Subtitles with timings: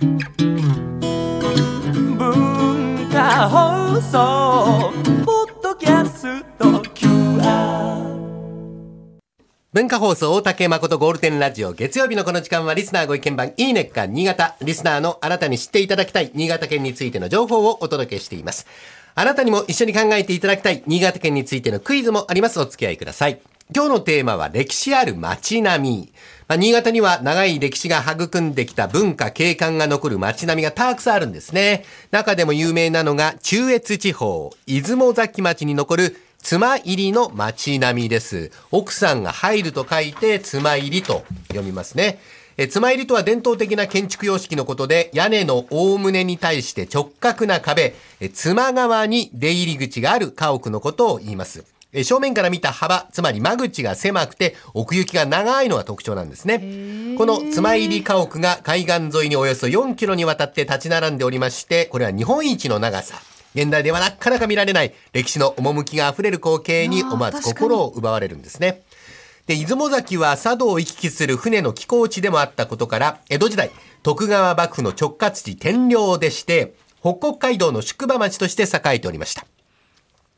[0.00, 0.18] 文
[3.10, 4.92] 化放送
[5.24, 8.28] ポッドキャスト QR
[9.72, 18.68] 文化放送大竹誠ゴールデンラジオ月曜日のこの時間はリスナーご意見番いいねっか新潟リスナーのあなたに知っていただきたい新潟県についての情報をお届けしています。
[19.16, 22.60] あなたにも一緒に考えていただきたい新潟県についてのクイズもあります。
[22.60, 23.40] お付き合いください。
[23.74, 26.12] 今日のテーマは歴史ある街並み。
[26.48, 31.84] まあ、新潟には長い歴史が育んできた文化景観が残る街並みがたくさんあるんですね。
[32.10, 38.52] 中でも有名なのが中越地方、出雲崎町に残る妻入りの街並みです。
[38.70, 42.20] 奥さんが入ると書いて妻入りと読みますね。
[42.56, 51.77] え妻入りとは伝統的な建築様式のことで、屋根の大棟に対して直角な壁、え妻側に出入り口がある家屋のことを言います。
[51.92, 57.16] え正面から見た幅、つまり間口が狭くて奥行きが長いのが特徴なんですね。
[57.16, 63.20] この妻入り家屋が海岸沿いにおよそ4キロにわたって立ち並んでおりまして、これは日本一の長さ。
[63.54, 68.82] 現代ではなかなか見られない歴史の趣があふれる光景に思わず心を奪われるんですね。
[69.46, 73.70] で、出雲崎は佐渡を行き来する船の寄港地でもあったことから、江戸時代、
[74.02, 79.46] 徳川幕府の直轄地天領でして、北国街道の宿場町として栄えておりました。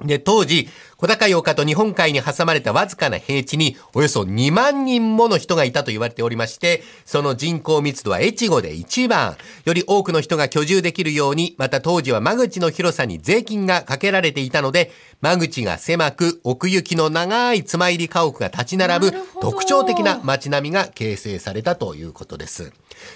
[0.04, 14.90] で、当時、小高い丘と日本海に挟まれたわずかな平地に、およそ2万人もの人がいたと言われておりまして、その人口密度は越後で一番、より多くの人が居住できるように、また当時は間口の広さに税金がかけられていたので、
[15.20, 22.72] 間口が狭く、奥行きの長い妻入り家屋が立ち並ぶ特徴的な街並みが形成されたということです。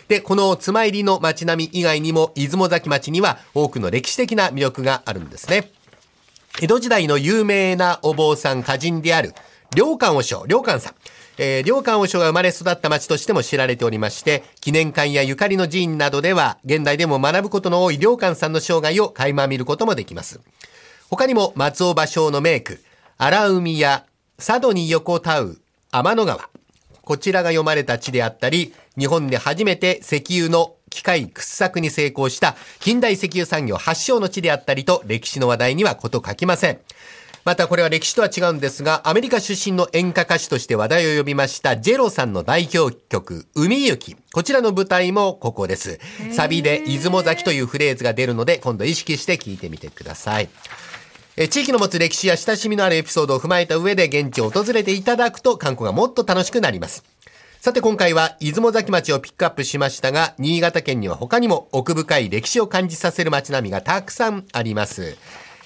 [0.08, 5.70] で、この妻入りの街並み以外にも、出雲崎町には多くの歴史的な魅力があるんですね。
[6.60, 9.34] 江戸時代の有名なお坊さん歌人である、
[9.76, 10.94] 良寛和尚、良寛さん。
[11.36, 20.40] えー、良寛和尚が生まれ育った町としても知られておりまして、記念館やゆかりの寺院などでは、現代でも学ぶことの多い良寛さんの生涯を垣間見ることもできます。
[21.10, 22.80] 他にも松尾芭蕉の名句、
[23.18, 24.06] 荒海や
[24.36, 25.58] 佐渡に横たう
[25.90, 26.48] 天の川。
[27.02, 36.78] こちらが読まれた地であったり、日本で初めて石油の機械掘削に成功した近代石油産業発祥の地であったりと歴史の話題にはこと書きません。
[37.44, 44.16] またこれは歴史とは違うんですが、アメリカ出身の演歌歌手として話題を呼びましたジェロさんの代表曲、海行き。
[44.32, 45.98] こちらの舞台もここです。
[46.30, 50.48] サビで出雲崎というフレーズが出るので、今度意識して聞いてみてください。
[51.36, 57.02] えー地域の持つ歴史や親しみのあるエピソードを踏まえた上で現地を訪れていただくと観光がもっと楽しくなります。
[57.64, 65.16] さて今回は出雲崎町をピックアップしましたが、新潟県には他にも奥深い歴史を感じさせる街並みがたくさんあります。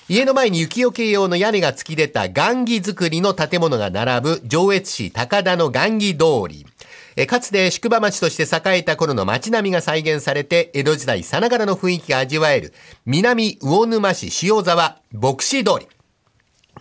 [0.08, 6.66] 家の前に雪よけ用の屋根が突き出た雁木造りの建物が並ぶ上越市高田の雁木通り。
[7.16, 12.74] えかつて宿場町として栄えた頃の街並みが再現されて、江戸時代さながらの雰囲気が味わえる、
[13.06, 15.88] 南魚沼市塩沢牧師通り。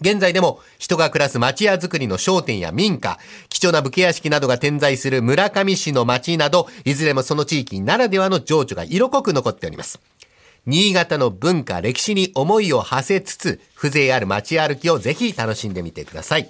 [0.01, 3.17] 現在でも人が暮らす町屋づくりの商店や民家、
[3.49, 9.99] 貴重な武家屋敷などが点在する村上市の町など、いずれもその地域ならではの情緒が色濃く残っております。
[10.65, 16.49] 新潟の文化、歴史に思いを馳せつつ、風情ある街歩きをぜひ楽しんでみてください。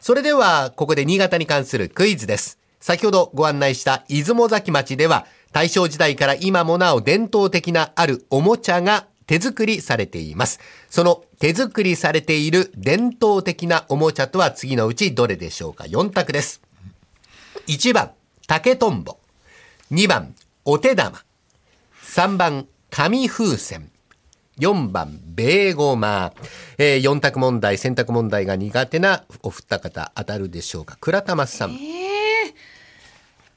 [0.00, 2.58] それでは、ここで新潟に関するクイズです。
[2.80, 10.60] 先ほどご案内した出雲崎町では、大正時代から今もなお伝統的なあるおもちゃが手作りされています。
[10.90, 16.60] その手作りされている伝統的なおもちゃとは次のうちどれでしょうか ?4 択です。
[17.66, 18.10] 1番、
[18.46, 19.16] 竹とんぼ。
[19.90, 20.34] 2番、
[20.66, 21.22] お手玉。
[22.02, 23.90] 3番、紙風船。
[24.58, 26.34] 4番、ベーゴマ。
[26.76, 30.98] えー、4択問題、選択問題が苦手なお二方当たるでしょうか？
[31.00, 31.78] 倉玉さん。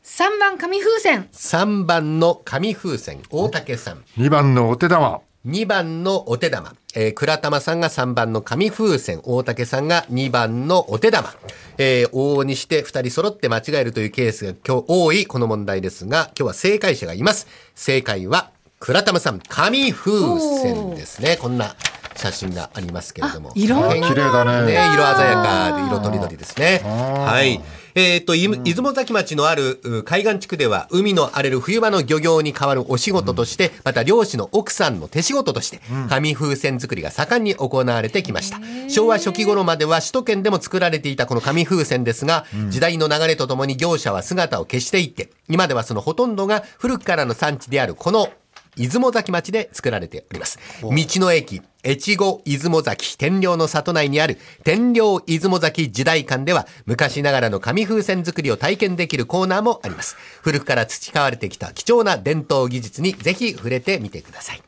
[0.01, 1.27] 三番紙風船。
[1.33, 4.05] 3番の紙風船、大竹さん。
[4.17, 5.19] 2番のお手玉。
[5.45, 6.73] 2番のお手玉。
[6.95, 11.33] えー、倉玉さんが3番の紙風船、大竹さんが2番のお手玉。
[11.77, 17.47] えー、往々にして2人揃って間違えるというケースが今日多いこの問題ですが、今日は正解者がいます。
[17.75, 18.49] 正解は、
[18.79, 21.37] 倉玉さん、紙風船ですね。
[21.37, 21.75] こんな
[22.15, 23.49] 写真がありますけれども。
[23.49, 23.87] あいろんな。
[23.87, 24.73] 大変綺麗だね。
[24.73, 26.81] ね、色鮮やかで色とりどりですね。
[26.83, 27.61] はい。
[27.95, 35.79] えっ、と、い出雲崎町のあるう海岸地区では、海の荒れる冬場の漁業に代わるお仕事として、また漁師の奥さんの手仕事として、
[36.09, 38.59] 紙風船作りが盛んに行われてきました。
[38.89, 48.27] 昭和初期頃までは首都圏でも作られていたこの紙風船ですが、時代の流れとともに業者は姿を消していって、今ではそのほとんどが古くからの産地であるこの
[48.77, 50.59] 出雲崎町で作られております。
[50.81, 60.17] 道の駅、越後出雲崎天領の里内にある天領出雲崎時代館では昔ながらの紙風船作りを体験できるコーナーもあります。
[60.41, 64.63] 古くから培われてきた貴重な伝統技術にぜひ触れてみてください。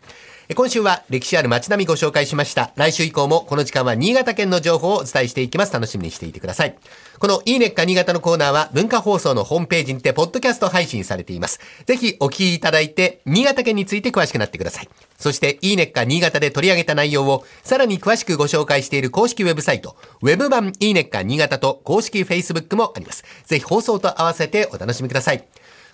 [0.55, 2.71] 今週は歴史ある街並みご紹介しました。
[2.77, 5.73] 来週以降もこの時間は新潟県の情報をお伝えしていきます。
[5.73, 6.77] 楽しみにしていてください。
[7.19, 11.59] このいいねっか新潟のコーナーは文化放送のホームページにてポッドキャスト配信されています。
[11.85, 14.89] ぜひお聞きいただいて新潟県について詳しくなってください。
[15.17, 23.25] そしていいねっか新潟で取り上げた内容をさらに詳しくご紹介している公式ウェブサイト、ウェブ版いいねっか新潟と公式 Facebook もあります。
[23.45, 25.43] ぜひ放送と合わせてお楽しみください。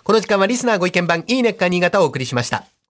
[0.04, 2.73] この時間はリスナーご意見番いいねっか新潟をお送りしました。